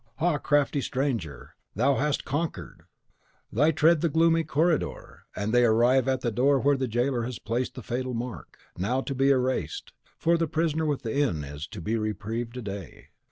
ha! 0.15 0.39
crafty 0.39 0.81
stranger, 0.81 1.53
thou 1.75 1.93
hast 1.93 2.25
conquered! 2.25 2.85
They 3.51 3.71
tread 3.71 4.01
the 4.01 4.09
gloomy 4.09 4.43
corridor; 4.43 5.25
they 5.37 5.63
arrive 5.63 6.07
at 6.07 6.21
the 6.21 6.31
door 6.31 6.59
where 6.59 6.75
the 6.75 6.87
jailer 6.87 7.21
has 7.21 7.37
placed 7.37 7.75
the 7.75 7.83
fatal 7.83 8.15
mark, 8.15 8.57
now 8.75 9.01
to 9.01 9.13
be 9.13 9.29
erased, 9.29 9.93
for 10.17 10.39
the 10.39 10.47
prisoner 10.47 10.87
within 10.87 11.43
is 11.43 11.67
to 11.67 11.81
be 11.81 11.97
reprieved 11.99 12.57
a 12.57 12.63
day. 12.63 13.09